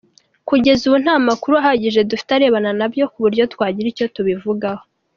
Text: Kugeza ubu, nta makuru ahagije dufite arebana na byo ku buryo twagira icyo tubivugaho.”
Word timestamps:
Kugeza 0.47 0.81
ubu, 0.85 0.97
nta 1.03 1.15
makuru 1.27 1.53
ahagije 1.61 2.01
dufite 2.09 2.29
arebana 2.33 2.71
na 2.79 2.87
byo 2.91 3.05
ku 3.11 3.17
buryo 3.23 3.43
twagira 3.53 3.87
icyo 3.93 4.05
tubivugaho.” 4.15 4.83